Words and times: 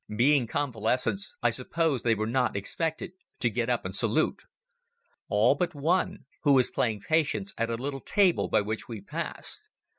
Being 0.15 0.47
convalescents 0.47 1.35
I 1.43 1.51
suppose 1.51 2.01
they 2.01 2.15
were 2.15 2.25
not 2.25 2.55
expected 2.55 3.11
to 3.39 3.51
get 3.51 3.69
up 3.69 3.85
and 3.85 3.95
salute. 3.95 4.45
All 5.29 5.53
but 5.53 5.75
one, 5.75 6.25
who 6.41 6.53
was 6.53 6.71
playing 6.71 7.01
Patience 7.01 7.53
at 7.55 7.69
a 7.69 7.75
little 7.75 8.01
table 8.01 8.47
by 8.47 8.61
which 8.61 8.87
we 8.87 8.99
passed. 8.99 9.69